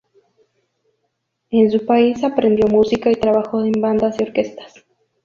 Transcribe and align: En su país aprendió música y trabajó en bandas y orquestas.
En 1.51 1.69
su 1.69 1.85
país 1.85 2.23
aprendió 2.23 2.65
música 2.67 3.11
y 3.11 3.15
trabajó 3.17 3.63
en 3.63 3.73
bandas 3.73 4.19
y 4.19 4.23
orquestas. 4.23 4.83